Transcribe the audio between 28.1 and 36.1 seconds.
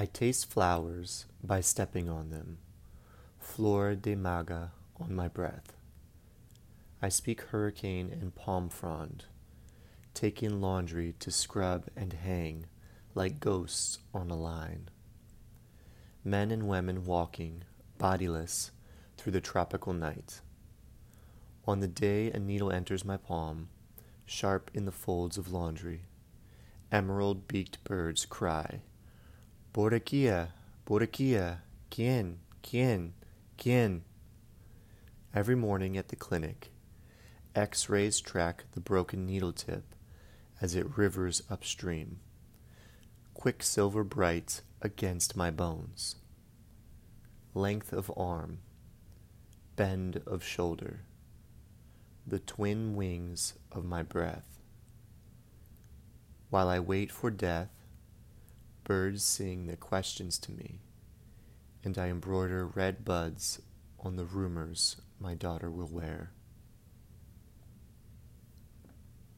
cry Borakia, Borakia, Quien, Quien, Quien. Every morning at